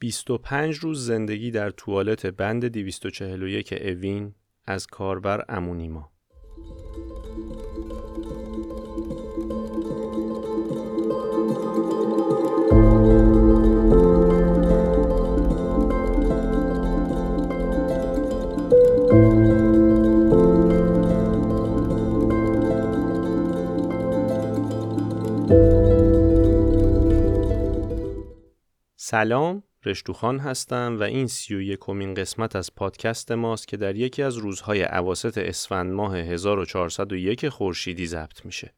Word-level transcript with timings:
25 0.00 0.76
روز 0.76 1.06
زندگی 1.06 1.50
در 1.50 1.70
توالت 1.70 2.26
بند 2.26 2.64
241 2.64 3.72
اوین 3.72 4.34
از 4.66 4.86
کاربر 4.86 5.44
امونیما. 5.48 6.12
سلام 28.96 29.62
رشتوخان 29.84 30.38
هستم 30.38 30.96
و 31.00 31.02
این 31.02 31.26
سی 31.26 31.54
و 31.54 31.60
یکمین 31.60 32.14
قسمت 32.14 32.56
از 32.56 32.74
پادکست 32.74 33.32
ماست 33.32 33.68
که 33.68 33.76
در 33.76 33.96
یکی 33.96 34.22
از 34.22 34.36
روزهای 34.36 34.82
عواست 34.82 35.38
اسفند 35.38 35.92
ماه 35.92 36.16
1401 36.16 37.48
خورشیدی 37.48 38.06
ضبط 38.06 38.44
میشه. 38.44 38.74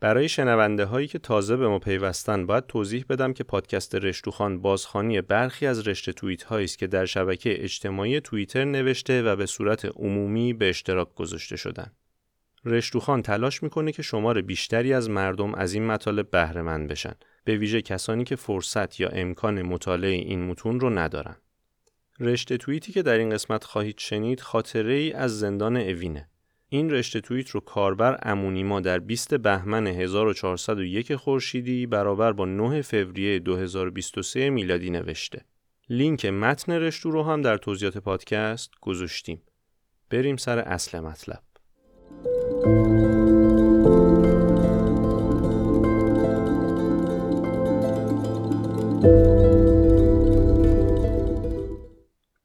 برای 0.00 0.28
شنونده 0.28 0.84
هایی 0.84 1.06
که 1.06 1.18
تازه 1.18 1.56
به 1.56 1.68
ما 1.68 1.78
پیوستن 1.78 2.46
باید 2.46 2.66
توضیح 2.66 3.04
بدم 3.08 3.32
که 3.32 3.44
پادکست 3.44 3.94
رشتوخان 3.94 4.60
بازخانی 4.60 5.20
برخی 5.20 5.66
از 5.66 5.88
رشته 5.88 6.12
توییت 6.12 6.42
هایی 6.42 6.64
است 6.64 6.78
که 6.78 6.86
در 6.86 7.04
شبکه 7.04 7.64
اجتماعی 7.64 8.20
توییتر 8.20 8.64
نوشته 8.64 9.22
و 9.22 9.36
به 9.36 9.46
صورت 9.46 9.84
عمومی 9.84 10.52
به 10.52 10.68
اشتراک 10.68 11.14
گذاشته 11.14 11.56
شدن. 11.56 11.92
رشتوخان 12.64 13.22
تلاش 13.22 13.62
می‌کنه 13.62 13.92
که 13.92 14.02
شمار 14.02 14.40
بیشتری 14.40 14.92
از 14.92 15.10
مردم 15.10 15.54
از 15.54 15.74
این 15.74 15.86
مطالب 15.86 16.30
بهره 16.30 16.62
مند 16.62 16.88
بشن 16.88 17.14
به 17.44 17.56
ویژه 17.56 17.82
کسانی 17.82 18.24
که 18.24 18.36
فرصت 18.36 19.00
یا 19.00 19.08
امکان 19.08 19.62
مطالعه 19.62 20.10
این 20.10 20.46
متون 20.46 20.80
رو 20.80 20.90
ندارن. 20.90 21.36
رشته 22.20 22.56
توییتی 22.56 22.92
که 22.92 23.02
در 23.02 23.18
این 23.18 23.30
قسمت 23.30 23.64
خواهید 23.64 23.98
شنید 23.98 24.40
خاطره 24.40 24.92
ای 24.92 25.12
از 25.12 25.38
زندان 25.38 25.76
اوینه. 25.76 26.28
این 26.68 26.90
رشته 26.90 27.20
توییت 27.20 27.48
رو 27.50 27.60
کاربر 27.60 28.18
امونیما 28.22 28.80
در 28.80 28.98
20 28.98 29.34
بهمن 29.34 29.86
1401 29.86 31.16
خورشیدی 31.16 31.86
برابر 31.86 32.32
با 32.32 32.44
9 32.44 32.82
فوریه 32.82 33.38
2023 33.38 34.50
میلادی 34.50 34.90
نوشته. 34.90 35.44
لینک 35.88 36.26
متن 36.26 36.72
رشتو 36.72 37.10
رو 37.10 37.22
هم 37.22 37.42
در 37.42 37.56
توضیحات 37.56 37.98
پادکست 37.98 38.70
گذاشتیم. 38.80 39.42
بریم 40.10 40.36
سر 40.36 40.58
اصل 40.58 41.00
مطلب. 41.00 41.49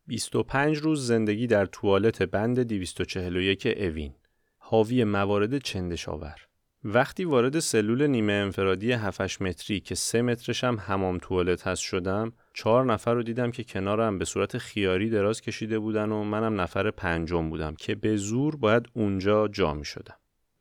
25 0.08 0.78
روز 0.78 1.08
زندگی 1.08 1.48
در 1.48 1.66
توالت 1.66 2.24
بند 2.24 2.60
241 2.60 3.68
اوین 3.68 4.14
حاوی 4.58 5.04
موارد 5.04 5.58
چندشاور 5.58 6.36
وقتی 6.84 7.26
وارد 7.26 7.60
سلول 7.60 8.08
نیمه 8.08 8.34
انفرادی 8.34 8.92
7 8.92 9.42
متری 9.42 9.80
که 9.80 9.96
3 9.96 10.22
مترش 10.22 10.64
هم 10.64 10.80
حمام 10.80 11.18
توالت 11.18 11.68
هست 11.68 11.82
شدم 11.82 12.34
چهار 12.54 12.86
نفر 12.86 13.14
رو 13.14 13.24
دیدم 13.24 13.52
که 13.52 13.64
کنارم 13.64 14.18
به 14.18 14.26
صورت 14.26 14.58
خیاری 14.58 15.10
دراز 15.10 15.42
کشیده 15.42 15.80
بودن 15.80 16.12
و 16.12 16.24
منم 16.24 16.62
نفر 16.62 16.92
پنجم 16.92 17.50
بودم 17.50 17.76
که 17.76 17.96
به 17.96 18.18
زور 18.18 18.56
باید 18.56 18.86
اونجا 18.94 19.48
جا 19.48 19.74
می 19.74 19.86
شدم. 19.86 20.16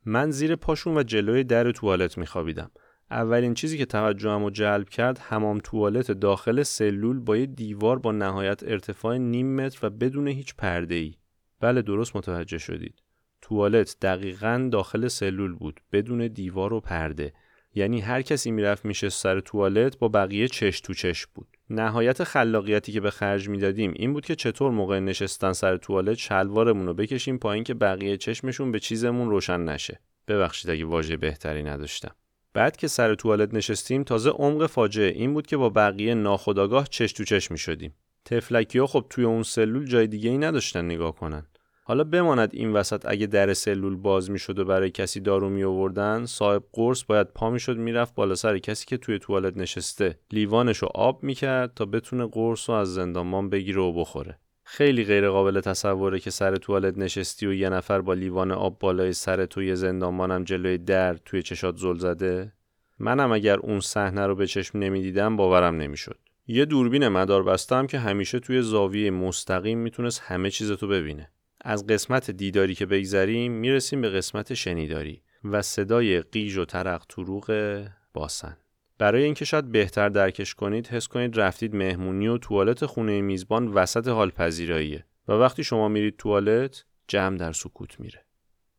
من 0.04 0.30
زیر 0.30 0.56
پاشون 0.56 0.96
و 0.96 1.02
جلوی 1.02 1.44
در 1.44 1.72
توالت 1.72 2.18
می 2.18 2.26
خوابیدم. 2.26 2.70
اولین 3.10 3.54
چیزی 3.54 3.78
که 3.78 3.86
توجهم 3.86 4.44
رو 4.44 4.50
جلب 4.50 4.88
کرد 4.88 5.18
حمام 5.18 5.60
توالت 5.64 6.10
داخل 6.12 6.62
سلول 6.62 7.18
با 7.18 7.36
یه 7.36 7.46
دیوار 7.46 7.98
با 7.98 8.12
نهایت 8.12 8.62
ارتفاع 8.62 9.16
نیم 9.16 9.56
متر 9.56 9.86
و 9.86 9.90
بدون 9.90 10.28
هیچ 10.28 10.54
پرده 10.54 10.94
ای. 10.94 11.14
بله 11.60 11.82
درست 11.82 12.16
متوجه 12.16 12.58
شدید. 12.58 13.02
توالت 13.42 13.96
دقیقا 14.02 14.68
داخل 14.72 15.08
سلول 15.08 15.52
بود 15.52 15.80
بدون 15.92 16.26
دیوار 16.28 16.72
و 16.72 16.80
پرده. 16.80 17.32
یعنی 17.74 18.00
هر 18.00 18.22
کسی 18.22 18.50
می‌رفت 18.50 18.84
میشه 18.84 19.08
سر 19.08 19.40
توالت 19.40 19.98
با 19.98 20.08
بقیه 20.08 20.48
چش 20.48 20.80
تو 20.80 20.94
چش 20.94 21.26
بود. 21.26 21.48
نهایت 21.70 22.24
خلاقیتی 22.24 22.92
که 22.92 23.00
به 23.00 23.10
خرج 23.10 23.48
می‌دادیم 23.48 23.92
این 23.96 24.12
بود 24.12 24.26
که 24.26 24.34
چطور 24.34 24.70
موقع 24.70 25.00
نشستن 25.00 25.52
سر 25.52 25.76
توالت 25.76 26.18
شلوارمون 26.18 26.86
رو 26.86 26.94
بکشیم 26.94 27.38
پایین 27.38 27.64
که 27.64 27.74
بقیه 27.74 28.16
چشمشون 28.16 28.72
به 28.72 28.80
چیزمون 28.80 29.30
روشن 29.30 29.60
نشه. 29.60 30.00
ببخشید 30.28 30.70
اگه 30.70 30.84
واژه 30.84 31.16
بهتری 31.16 31.62
نداشتم. 31.62 32.14
بعد 32.54 32.76
که 32.76 32.88
سر 32.88 33.14
توالت 33.14 33.54
نشستیم 33.54 34.02
تازه 34.02 34.30
عمق 34.30 34.66
فاجعه 34.66 35.08
این 35.08 35.34
بود 35.34 35.46
که 35.46 35.56
با 35.56 35.68
بقیه 35.68 36.14
ناخداگاه 36.14 36.86
چش 36.86 37.12
تو 37.12 37.24
چش 37.24 37.50
می 37.50 37.58
شدیم. 37.58 37.94
تفلکی 38.24 38.78
ها 38.78 38.86
خب 38.86 39.06
توی 39.10 39.24
اون 39.24 39.42
سلول 39.42 39.86
جای 39.86 40.06
دیگه 40.06 40.30
ای 40.30 40.38
نداشتن 40.38 40.84
نگاه 40.84 41.14
کنن. 41.14 41.46
حالا 41.86 42.04
بماند 42.04 42.50
این 42.52 42.72
وسط 42.72 43.06
اگه 43.06 43.26
در 43.26 43.54
سلول 43.54 43.96
باز 43.96 44.30
می 44.30 44.38
شد 44.38 44.58
و 44.58 44.64
برای 44.64 44.90
کسی 44.90 45.20
دارو 45.20 45.48
می 45.48 45.64
آوردن 45.64 46.24
صاحب 46.26 46.64
قرص 46.72 47.04
باید 47.04 47.26
پا 47.26 47.50
می 47.50 47.60
شد 47.60 47.76
می‌رفت 47.76 48.14
بالا 48.14 48.34
سر 48.34 48.58
کسی 48.58 48.86
که 48.86 48.96
توی 48.96 49.18
توالت 49.18 49.56
نشسته 49.56 50.18
لیوانش 50.32 50.78
رو 50.78 50.88
آب 50.94 51.22
می 51.22 51.34
کرد 51.34 51.74
تا 51.74 51.84
بتونه 51.84 52.26
قرص 52.26 52.70
رو 52.70 52.76
از 52.76 52.94
زندانبان 52.94 53.50
بگیره 53.50 53.82
و 53.82 53.92
بخوره 53.92 54.38
خیلی 54.64 55.04
غیر 55.04 55.30
قابل 55.30 55.60
تصوره 55.60 56.20
که 56.20 56.30
سر 56.30 56.56
توالت 56.56 56.98
نشستی 56.98 57.46
و 57.46 57.52
یه 57.52 57.68
نفر 57.68 58.00
با 58.00 58.14
لیوان 58.14 58.52
آب 58.52 58.78
بالای 58.78 59.12
سر 59.12 59.46
توی 59.46 59.76
زندانبانم 59.76 60.44
جلوی 60.44 60.78
در 60.78 61.14
توی 61.14 61.42
چشات 61.42 61.76
زل 61.76 61.98
زده؟ 61.98 62.52
منم 62.98 63.32
اگر 63.32 63.56
اون 63.58 63.80
صحنه 63.80 64.26
رو 64.26 64.34
به 64.34 64.46
چشم 64.46 64.78
نمی‌دیدم 64.78 65.36
باورم 65.36 65.76
نمی‌شد. 65.76 66.18
یه 66.46 66.64
دوربین 66.64 67.08
مدار 67.08 67.42
بستم 67.42 67.86
که 67.86 67.98
همیشه 67.98 68.40
توی 68.40 68.62
زاویه 68.62 69.10
مستقیم 69.10 69.78
می‌تونست 69.78 70.20
همه 70.20 70.50
چیز 70.50 70.72
تو 70.72 70.88
ببینه. 70.88 71.30
از 71.60 71.86
قسمت 71.86 72.30
دیداری 72.30 72.74
که 72.74 72.86
بگذریم 72.86 73.52
می‌رسیم 73.52 74.00
به 74.00 74.10
قسمت 74.10 74.54
شنیداری 74.54 75.22
و 75.44 75.62
صدای 75.62 76.20
قیج 76.20 76.56
و 76.56 76.64
ترق 76.64 77.04
طروق 77.08 77.78
باسن. 78.14 78.56
برای 78.98 79.24
اینکه 79.24 79.44
شاید 79.44 79.72
بهتر 79.72 80.08
درکش 80.08 80.54
کنید 80.54 80.86
حس 80.86 81.08
کنید 81.08 81.40
رفتید 81.40 81.76
مهمونی 81.76 82.28
و 82.28 82.38
توالت 82.38 82.86
خونه 82.86 83.20
میزبان 83.20 83.68
وسط 83.68 84.08
حال 84.08 84.30
پذیراییه 84.30 85.04
و 85.28 85.32
وقتی 85.32 85.64
شما 85.64 85.88
میرید 85.88 86.16
توالت 86.16 86.84
جمع 87.08 87.36
در 87.36 87.52
سکوت 87.52 88.00
میره. 88.00 88.24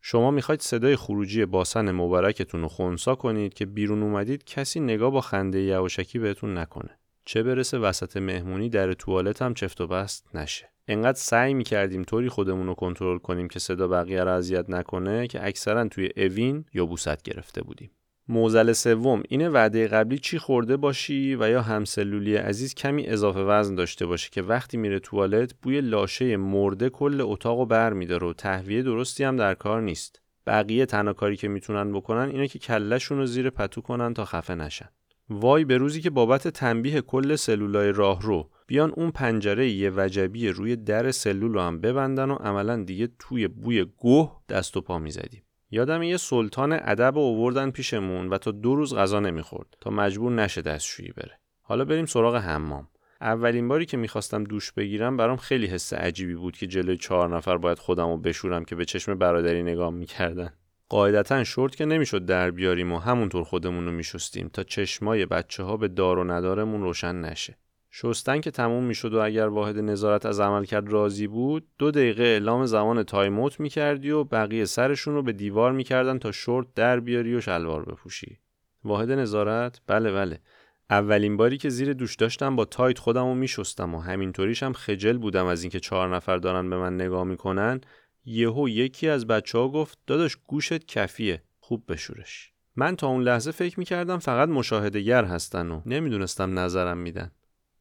شما 0.02 0.31
می‌خواید 0.31 0.62
صدای 0.62 0.96
خروجی 0.96 1.46
باسن 1.46 1.92
مبارکتون 1.92 2.62
رو 2.62 2.68
خونسا 2.68 3.16
کنید 3.16 3.53
که 3.53 3.66
بیرون 3.66 4.03
اومدید 4.03 4.44
کسی 4.44 4.80
نگاه 4.80 5.12
با 5.12 5.22
خنده 5.22 5.62
یواشکی 5.62 6.20
بهتون 6.20 6.58
نکنه. 6.58 7.00
چه 7.26 7.44
برسه 7.44 7.78
وسط 7.78 8.18
مهمونی 8.18 8.70
در 8.70 8.94
توالت 8.94 9.42
هم 9.42 9.53
چفت 9.53 9.82
و 9.82 9.88
بست 9.88 10.36
نشه. 10.36 10.70
انقدر 10.88 11.18
سعی 11.18 11.53
می‌کردیم 11.53 12.03
طوری 12.03 12.30
خودمون 12.30 12.68
رو 12.68 12.74
کنترل 12.74 13.18
کنیم 13.18 13.47
که 13.47 13.59
صدا 13.59 13.88
بقیه 13.88 14.24
را 14.24 14.36
اذیت 14.36 14.70
نکنه 14.70 15.28
که 15.28 15.47
اکثرا 15.47 15.88
توی 15.88 16.09
اوین 16.18 16.66
یا 16.74 16.86
بوست 16.86 17.24
گرفته 17.24 17.64
بودیم. 17.64 17.92
موزل 18.28 18.74
سوم 18.74 19.24
این 19.30 19.47
وعده 19.47 19.88
قبلی 19.88 20.19
چی 20.19 20.38
خورده 20.38 20.78
باشی 20.78 21.36
و 21.36 21.50
یا 21.50 21.62
همسلولی 21.62 22.36
عزیز 22.36 22.75
کمی 22.75 23.08
اضافه 23.08 23.40
وزن 23.40 23.75
داشته 23.75 24.06
باشه 24.06 24.30
که 24.31 24.41
وقتی 24.41 24.78
میره 24.78 25.00
توالت 25.00 25.53
بوی 25.62 25.81
لاشه 25.81 26.38
مرده 26.38 26.90
کل 26.90 27.22
اتاق 27.22 27.59
و 27.59 27.66
بر 27.66 27.94
میداره 27.94 28.28
و 28.28 28.34
تهویه 28.34 28.81
درستی 28.84 29.24
هم 29.24 29.38
در 29.38 29.53
کار 29.53 29.81
نیست. 29.81 30.22
بقیه 30.47 30.85
تنها 30.85 31.14
کاری 31.14 31.38
که 31.38 31.47
می‌تونن 31.47 31.94
بکنن 31.94 32.30
اینه 32.30 32.47
که 32.47 32.59
کلشون 32.59 33.18
رو 33.18 33.25
زیر 33.25 33.50
پتو 33.50 33.81
کنن 33.81 34.14
تا 34.14 34.25
خفه 34.25 34.56
نشن. 34.56 34.90
وای 35.30 35.66
به 35.66 35.78
روزی 35.78 36.02
که 36.02 36.09
بابت 36.09 36.47
تنبیه 36.47 37.02
کل 37.02 37.35
سلولای 37.35 37.91
راهرو 37.91 38.50
بیان 38.68 38.91
اون 38.91 39.12
پنجره 39.12 39.69
یه 39.69 39.91
وجبی 39.96 40.50
روی 40.50 40.75
در 40.75 41.12
سلول 41.12 41.53
رو 41.53 41.62
هم 41.62 41.81
ببندن 41.81 42.31
و 42.31 42.35
عملا 42.35 42.84
دیگه 42.84 43.09
توی 43.19 43.47
بوی 43.47 43.84
گوه 43.84 44.41
دست 44.50 44.78
و 44.78 44.81
پا 44.81 45.00
می‌زدیم. 45.00 45.45
یادم 45.75 46.03
یه 46.03 46.18
سلطان 46.18 46.74
ادب 46.81 47.18
اووردن 47.18 47.72
پیشمون 47.72 48.30
و 48.30 48.38
تا 48.38 48.52
دو 48.52 48.75
روز 48.75 48.96
غذا 48.96 49.19
نمی‌خورد 49.19 49.78
تا 49.81 49.90
مجبور 49.90 50.31
نشه 50.31 50.62
دستشویی 50.62 51.12
بره. 51.12 51.40
حالا 51.62 51.86
بریم 51.86 52.06
سراغ 52.06 52.36
حمام. 52.36 52.88
اولین 53.22 53.67
باری 53.67 53.85
که 53.85 53.97
می‌خواستم 53.97 54.44
دوش 54.44 54.72
بگیرم 54.72 55.17
برام 55.17 55.38
خیلی 55.38 55.67
حس 55.67 55.94
عجیبی 55.94 56.35
بود 56.35 56.58
که 56.58 56.67
جلوی 56.67 56.97
چهار 56.97 57.38
نفر 57.38 57.58
باید 57.58 57.79
خودم 57.79 58.09
رو 58.09 58.17
بشورم 58.17 58.66
که 58.66 58.76
به 58.76 58.85
چشم 58.85 59.16
برادری 59.16 59.64
نگاه 59.64 59.90
می‌کردن. 59.90 60.53
قاعدتا 60.90 61.44
شورت 61.44 61.76
که 61.76 61.85
نمی‌شد 61.85 62.26
در 62.26 62.52
بیاریم 62.52 62.94
و 62.94 63.00
همونطور 63.00 63.44
خودمون 63.44 63.85
رو 63.85 63.91
میشستیم 63.91 64.50
تا 64.53 64.64
چشمای 64.64 65.26
بچه 65.26 65.64
ها 65.64 65.78
به 65.78 65.88
دار 65.88 66.20
و 66.20 66.23
ندارمون 66.23 66.82
روشن 66.82 67.16
نشه. 67.16 67.58
شستن 67.97 68.42
که 68.42 68.52
تموم 68.52 68.84
می‌شد 68.84 69.14
و 69.14 69.20
اگر 69.20 69.47
واحد 69.47 69.80
نظارت 69.80 70.26
از 70.26 70.40
عملکرد 70.40 70.90
راضی 70.90 71.28
بود 71.28 71.68
دو 71.78 71.92
دقیقه 71.92 72.24
اعلام 72.24 72.66
زمان 72.66 73.03
timeout 73.03 73.59
می‌کردی 73.59 74.12
و 74.12 74.24
بقیه 74.24 74.66
سرشون 74.66 75.14
رو 75.14 75.24
به 75.24 75.34
دیوار 75.34 75.72
می‌کردن 75.72 76.20
تا 76.20 76.32
شورت 76.32 76.68
در 76.76 77.00
بیاری 77.00 77.36
و 77.36 77.42
شلوار 77.42 77.86
بپوشی. 77.86 78.40
واحد 78.84 79.12
نظارت؟ 79.12 79.82
بله 79.88 80.12
بله. 80.12 80.40
اولین 80.90 81.38
باری 81.38 81.58
که 81.58 81.70
زیر 81.70 81.94
دوش 81.94 82.16
داشتم 82.16 82.56
با 82.56 82.66
تاید 82.66 83.00
خودم 83.00 83.26
رو 83.26 83.36
میشستم 83.36 83.96
و 83.96 84.00
همینطوریش 84.00 84.64
هم 84.64 84.74
خجل 84.74 85.18
بودم 85.18 85.46
از 85.46 85.64
اینکه 85.64 85.80
چهار 85.80 86.16
نفر 86.16 86.38
دارن 86.38 86.70
به 86.70 86.78
من 86.78 86.96
نگاه 86.96 87.24
می‌کنن. 87.24 87.82
یهو 88.26 88.70
یکی 88.70 89.09
از 89.09 89.28
بچه 89.28 89.58
ها 89.58 89.68
گفت 89.70 89.98
داداش 90.08 90.38
گوشت 90.48 90.86
کفیه. 90.86 91.41
خوب 91.59 91.84
بشورش. 91.88 92.52
من 92.76 92.96
تا 92.96 93.08
اون 93.08 93.24
لحظه 93.24 93.52
فکر 93.52 93.80
می‌کردم 93.80 94.18
فقط 94.18 94.50
مشاهدگر 94.50 95.26
هستن 95.26 95.72
و 95.72 95.82
نمی‌دونستم 95.86 96.59
نظرم 96.59 96.98
میدن. 96.98 97.32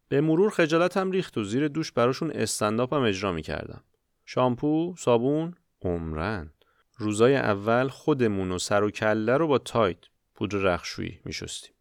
به 0.09 0.21
مرور 0.21 0.51
خجالتم 0.51 1.11
ریخت 1.11 1.39
و 1.39 1.45
زیر 1.45 1.69
دوش 1.69 1.93
براشون 1.93 2.31
استنداپم 2.31 3.03
اجرا 3.03 3.33
می‌کردم. 3.33 3.85
شامپو، 4.25 4.95
صابون، 4.99 5.55
عمرن. 5.83 6.51
روزای 6.97 7.37
اول 7.37 7.89
خودمون 7.89 8.53
و 8.53 8.59
سر 8.59 8.83
و 8.83 8.91
کله 8.91 9.37
رو 9.37 9.47
با 9.47 9.59
تایت 9.59 9.99
پودر 10.35 10.59
رخشویی 10.59 11.21
میشستیم. 11.25 11.75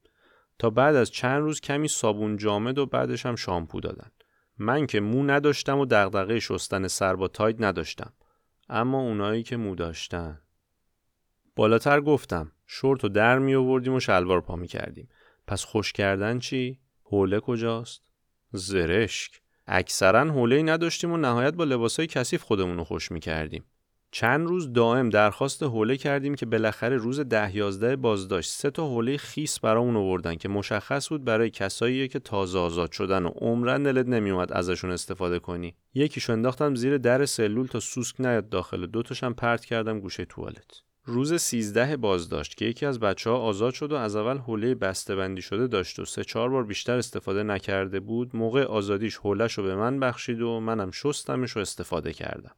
تا 0.59 0.69
بعد 0.69 0.95
از 0.95 1.11
چند 1.11 1.41
روز 1.41 1.61
کمی 1.61 1.87
صابون 1.87 2.37
جامد 2.37 2.77
و 2.77 2.85
بعدش 2.85 3.25
هم 3.25 3.35
شامپو 3.35 3.79
دادن. 3.79 4.11
من 4.57 4.87
که 4.87 4.99
مو 4.99 5.23
نداشتم 5.23 5.79
و 5.79 5.85
دغدغه 5.85 6.39
شستن 6.39 6.87
سر 6.87 7.15
با 7.15 7.27
تایت 7.27 7.55
نداشتم. 7.59 8.13
اما 8.69 9.01
اونایی 9.01 9.43
که 9.43 9.57
مو 9.57 9.75
داشتن 9.75 10.41
بالاتر 11.55 12.01
گفتم 12.01 12.51
شورت 12.67 13.05
و 13.05 13.09
در 13.09 13.39
می 13.39 13.55
آوردیم 13.55 13.93
و 13.93 13.99
شلوار 13.99 14.41
پا 14.41 14.55
می 14.55 14.67
کردیم. 14.67 15.09
پس 15.47 15.63
خوش 15.63 15.93
کردن 15.93 16.39
چی؟ 16.39 16.79
حوله 17.03 17.39
کجاست؟ 17.39 18.01
زرشک. 18.53 19.41
اکثرا 19.67 20.31
حوله 20.31 20.63
نداشتیم 20.63 21.11
و 21.11 21.17
نهایت 21.17 21.53
با 21.53 21.63
لباسای 21.63 22.07
کثیف 22.07 22.43
خودمون 22.43 22.77
رو 22.77 22.83
خوش 22.83 23.11
می 23.11 23.19
کردیم. 23.19 23.63
چند 24.11 24.47
روز 24.47 24.73
دائم 24.73 25.09
درخواست 25.09 25.63
حوله 25.63 25.97
کردیم 25.97 26.35
که 26.35 26.45
بالاخره 26.45 26.97
روز 26.97 27.19
ده 27.19 27.55
یازده 27.55 27.95
بازداشت 27.95 28.51
سه 28.51 28.71
تا 28.71 28.87
حوله 28.87 29.17
خیس 29.17 29.59
برامون 29.59 29.95
آوردن 29.95 30.35
که 30.35 30.49
مشخص 30.49 31.09
بود 31.09 31.25
برای 31.25 31.49
کسایی 31.49 32.07
که 32.07 32.19
تازه 32.19 32.59
آزاد 32.59 32.91
شدن 32.91 33.25
و 33.25 33.29
عمرن 33.29 33.83
دلت 33.83 34.07
نمیومد 34.07 34.53
ازشون 34.53 34.91
استفاده 34.91 35.39
کنی 35.39 35.75
یکیشو 35.93 36.33
انداختم 36.33 36.75
زیر 36.75 36.97
در 36.97 37.25
سلول 37.25 37.67
تا 37.67 37.79
سوسک 37.79 38.21
نیاد 38.21 38.49
داخل 38.49 38.85
دوتاشم 38.85 39.33
پرت 39.33 39.65
کردم 39.65 39.99
گوشه 39.99 40.25
توالت 40.25 40.81
روز 41.05 41.41
سیزده 41.41 41.97
بازداشت 41.97 42.57
که 42.57 42.65
یکی 42.65 42.85
از 42.85 42.99
بچه 42.99 43.29
ها 43.29 43.37
آزاد 43.37 43.73
شد 43.73 43.91
و 43.91 43.95
از 43.95 44.15
اول 44.15 44.37
حوله 44.37 44.75
بسته 44.75 45.15
بندی 45.15 45.41
شده 45.41 45.67
داشت 45.67 45.99
و 45.99 46.05
سه 46.05 46.23
چهار 46.23 46.49
بار 46.49 46.63
بیشتر 46.63 46.97
استفاده 46.97 47.43
نکرده 47.43 47.99
بود 47.99 48.35
موقع 48.35 48.63
آزادیش 48.63 49.17
حولش 49.17 49.53
رو 49.53 49.63
به 49.63 49.75
من 49.75 49.99
بخشید 49.99 50.41
و 50.41 50.59
منم 50.59 50.91
شستمش 50.91 51.57
و 51.57 51.59
استفاده 51.59 52.13
کردم. 52.13 52.55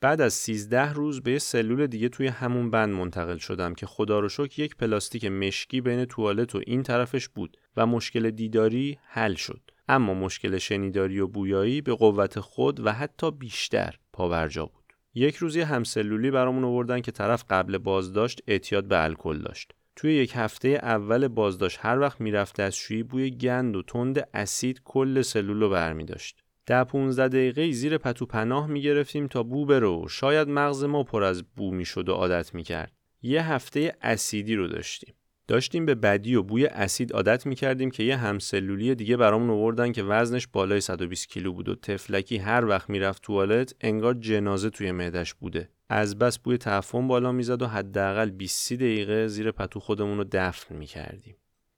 بعد 0.00 0.20
از 0.20 0.34
13 0.34 0.92
روز 0.92 1.22
به 1.22 1.38
سلول 1.38 1.86
دیگه 1.86 2.08
توی 2.08 2.26
همون 2.26 2.70
بند 2.70 2.94
منتقل 2.94 3.36
شدم 3.36 3.74
که 3.74 3.86
خدا 3.86 4.20
رو 4.20 4.28
شکر 4.28 4.60
یک 4.62 4.76
پلاستیک 4.76 5.24
مشکی 5.24 5.80
بین 5.80 6.04
توالت 6.04 6.54
و 6.54 6.60
این 6.66 6.82
طرفش 6.82 7.28
بود 7.28 7.56
و 7.76 7.86
مشکل 7.86 8.30
دیداری 8.30 8.98
حل 9.06 9.34
شد. 9.34 9.60
اما 9.88 10.14
مشکل 10.14 10.58
شنیداری 10.58 11.20
و 11.20 11.26
بویایی 11.26 11.80
به 11.80 11.94
قوت 11.94 12.40
خود 12.40 12.86
و 12.86 12.92
حتی 12.92 13.30
بیشتر 13.30 13.98
پاورجا 14.12 14.66
بود. 14.66 14.81
یک 15.14 15.36
روزی 15.36 15.60
همسلولی 15.60 16.30
برامون 16.30 16.64
آوردن 16.64 17.00
که 17.00 17.12
طرف 17.12 17.44
قبل 17.50 17.78
بازداشت 17.78 18.40
اعتیاد 18.46 18.84
به 18.84 19.04
الکل 19.04 19.38
داشت 19.38 19.72
توی 19.96 20.14
یک 20.14 20.32
هفته 20.34 20.68
اول 20.68 21.28
بازداشت 21.28 21.78
هر 21.80 21.98
وقت 21.98 22.20
می‌رفته 22.20 22.62
از 22.62 22.76
شویی 22.76 23.02
بوی 23.02 23.30
گند 23.30 23.76
و 23.76 23.82
تند 23.82 24.28
اسید 24.34 24.80
کل 24.84 25.22
سلول 25.22 25.60
رو 25.60 25.70
برمی 25.70 26.04
داشت 26.04 26.42
ده 26.66 26.84
15 26.84 27.28
دقیقه 27.28 27.72
زیر 27.72 27.98
پتو 27.98 28.26
پناه 28.26 28.66
می 28.66 28.82
گرفتیم 28.82 29.26
تا 29.26 29.42
بو 29.42 29.66
برو 29.66 30.08
شاید 30.08 30.48
مغز 30.48 30.84
ما 30.84 31.02
پر 31.02 31.22
از 31.22 31.42
بو 31.56 31.70
می 31.70 31.84
شد 31.84 32.08
و 32.08 32.12
عادت 32.12 32.54
می 32.54 32.62
کرد. 32.62 32.92
یه 33.22 33.52
هفته 33.52 33.96
اسیدی 34.02 34.54
رو 34.54 34.68
داشتیم. 34.68 35.14
داشتیم 35.48 35.86
به 35.86 35.94
بدی 35.94 36.34
و 36.34 36.42
بوی 36.42 36.66
اسید 36.66 37.12
عادت 37.12 37.46
می 37.46 37.54
کردیم 37.54 37.90
که 37.90 38.02
یه 38.02 38.16
همسلولی 38.16 38.94
دیگه 38.94 39.16
برامون 39.16 39.50
آوردن 39.50 39.92
که 39.92 40.02
وزنش 40.02 40.46
بالای 40.46 40.80
120 40.80 41.28
کیلو 41.28 41.52
بود 41.52 41.68
و 41.68 41.74
تفلکی 41.74 42.36
هر 42.36 42.64
وقت 42.64 42.90
می‌رفت 42.90 43.22
توالت 43.22 43.74
انگار 43.80 44.14
جنازه 44.14 44.70
توی 44.70 44.92
معدش 44.92 45.34
بوده. 45.34 45.68
از 45.88 46.18
بس 46.18 46.38
بوی 46.38 46.58
تعفن 46.58 47.08
بالا 47.08 47.32
می‌زد 47.32 47.62
و 47.62 47.66
حداقل 47.66 48.30
20 48.30 48.72
دقیقه 48.72 49.28
زیر 49.28 49.50
پتو 49.50 49.80
خودمون 49.80 50.18
رو 50.18 50.24
دفن 50.32 50.76
می 50.76 50.86
کردیم. 50.86 51.36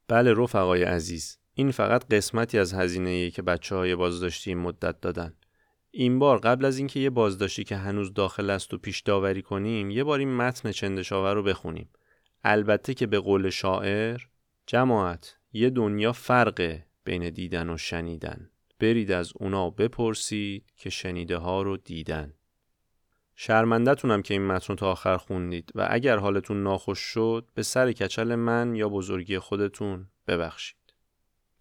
بله 0.08 0.34
رفقای 0.34 0.82
عزیز 0.82 1.38
این 1.54 1.70
فقط 1.70 2.08
قسمتی 2.08 2.58
از 2.58 2.74
هزینه 2.74 3.30
که 3.30 3.42
بچه 3.42 3.76
های 3.76 3.96
بازداشتی 3.96 4.50
این 4.50 4.58
مدت 4.58 5.00
دادن. 5.00 5.34
این 5.90 6.18
بار 6.18 6.38
قبل 6.38 6.64
از 6.64 6.78
اینکه 6.78 7.00
یه 7.00 7.10
بازداشتی 7.10 7.64
که 7.64 7.76
هنوز 7.76 8.14
داخل 8.14 8.50
است 8.50 8.74
و 8.74 8.78
پیش 8.78 9.00
داوری 9.00 9.42
کنیم 9.42 9.90
یه 9.90 10.04
بار 10.04 10.18
این 10.18 10.36
متن 10.36 10.72
چندشاور 10.72 11.34
رو 11.34 11.42
بخونیم. 11.42 11.88
البته 12.44 12.94
که 12.94 13.06
به 13.06 13.20
قول 13.20 13.50
شاعر 13.50 14.20
جماعت 14.66 15.36
یه 15.52 15.70
دنیا 15.70 16.12
فرقه 16.12 16.86
بین 17.04 17.30
دیدن 17.30 17.70
و 17.70 17.76
شنیدن. 17.76 18.50
برید 18.80 19.12
از 19.12 19.32
اونا 19.34 19.70
بپرسید 19.70 20.72
که 20.76 20.90
شنیده 20.90 21.36
ها 21.36 21.62
رو 21.62 21.76
دیدن. 21.76 22.34
شرمندتونم 23.36 24.22
که 24.22 24.34
این 24.34 24.46
متن 24.46 24.74
تا 24.74 24.90
آخر 24.90 25.16
خوندید 25.16 25.72
و 25.74 25.86
اگر 25.90 26.16
حالتون 26.16 26.62
ناخوش 26.62 26.98
شد 26.98 27.48
به 27.54 27.62
سر 27.62 27.92
کچل 27.92 28.34
من 28.34 28.74
یا 28.74 28.88
بزرگی 28.88 29.38
خودتون 29.38 30.06
ببخشید. 30.26 30.76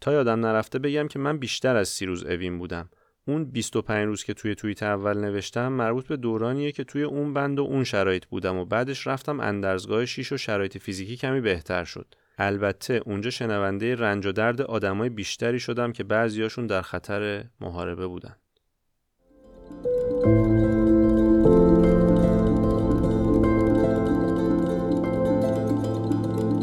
تا 0.01 0.13
یادم 0.13 0.45
نرفته 0.45 0.79
بگم 0.79 1.07
که 1.07 1.19
من 1.19 1.37
بیشتر 1.37 1.75
از 1.75 1.89
سی 1.89 2.05
روز 2.05 2.23
اوین 2.23 2.57
بودم 2.57 2.89
اون 3.27 3.45
25 3.45 4.05
روز 4.05 4.23
که 4.23 4.33
توی 4.33 4.55
توییت 4.55 4.83
اول 4.83 5.17
نوشتم 5.17 5.71
مربوط 5.71 6.07
به 6.07 6.17
دورانیه 6.17 6.71
که 6.71 6.83
توی 6.83 7.03
اون 7.03 7.33
بند 7.33 7.59
و 7.59 7.63
اون 7.63 7.83
شرایط 7.83 8.25
بودم 8.25 8.57
و 8.57 8.65
بعدش 8.65 9.07
رفتم 9.07 9.39
اندرزگاه 9.39 10.05
شیش 10.05 10.31
و 10.31 10.37
شرایط 10.37 10.77
فیزیکی 10.77 11.17
کمی 11.17 11.41
بهتر 11.41 11.83
شد. 11.83 12.15
البته 12.37 13.01
اونجا 13.05 13.29
شنونده 13.29 13.95
رنج 13.95 14.25
و 14.25 14.31
درد 14.31 14.61
آدمای 14.61 15.09
بیشتری 15.09 15.59
شدم 15.59 15.91
که 15.91 16.03
بعضیاشون 16.03 16.67
در 16.67 16.81
خطر 16.81 17.43
محاربه 17.61 18.07
بودن. 18.07 18.35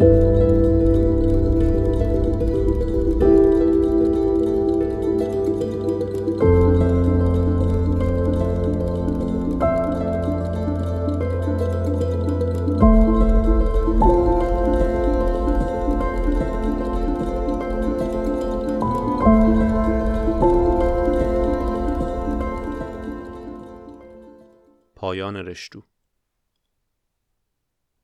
پایان 0.01 0.30
رشتو. 25.37 25.83